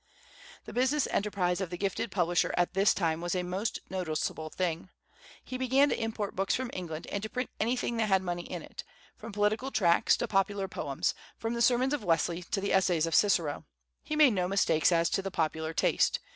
[0.65, 4.89] The business enterprise of the gifted publisher at this time was a most noticeable thing.
[5.43, 8.63] He began to import books from England and to print anything that had money in
[8.63, 8.83] it,
[9.15, 13.13] from political tracts to popular poems, from the sermons of Wesley to the essays of
[13.13, 13.65] Cicero.
[14.03, 16.19] He made no mistakes as to the popular taste.